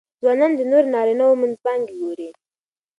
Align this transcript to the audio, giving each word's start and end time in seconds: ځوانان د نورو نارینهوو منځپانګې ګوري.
ځوانان 0.21 0.51
د 0.55 0.61
نورو 0.71 0.91
نارینهوو 0.95 1.39
منځپانګې 1.41 1.95
ګوري. 2.01 2.29